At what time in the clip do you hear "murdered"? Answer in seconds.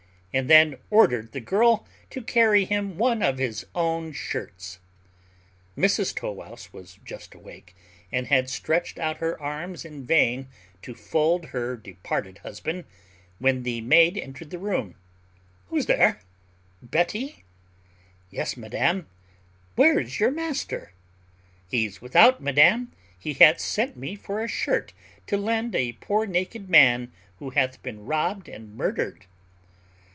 28.77-29.25